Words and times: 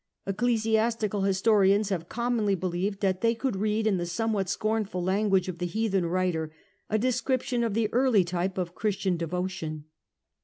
Ecclesiastical 0.25 1.21
historians 1.21 1.89
have 1.89 2.09
commonly 2.09 2.55
believed 2.55 3.01
that 3.01 3.21
they 3.21 3.35
could 3.35 3.55
read 3.55 3.85
in 3.85 3.97
the 3.97 4.05
somewhat 4.07 4.49
scornful 4.49 5.03
language 5.03 5.45
the 5.59 5.67
heathen 5.67 6.07
writer 6.07 6.51
a 6.89 6.97
description 6.97 7.63
of 7.63 7.75
the 7.75 7.87
early 7.93 8.23
type 8.23 8.57
of 8.57 8.73
Christian 8.73 9.15
devotion. 9.15 9.83